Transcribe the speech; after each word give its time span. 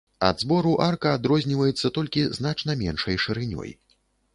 Ад 0.27 0.37
збору 0.43 0.71
арка 0.85 1.11
адрозніваецца 1.19 1.95
толькі 2.01 2.27
значна 2.41 2.71
меншай 2.85 3.25
шырынёй. 3.27 3.81